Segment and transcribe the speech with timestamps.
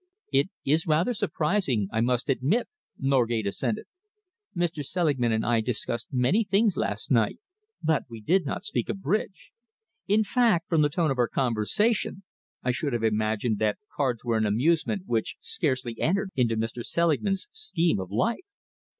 [0.31, 2.67] "It is rather surprising, I must admit,"
[2.97, 3.85] Norgate assented.
[4.57, 4.83] "Mr.
[4.83, 7.37] Selingman and I discussed many things last night,
[7.83, 9.51] but we did not speak of bridge.
[10.07, 12.23] In fact, from the tone of our conversation,
[12.63, 16.83] I should have imagined that cards were an amusement which scarcely entered into Mr.
[16.83, 18.39] Selingman's scheme of life."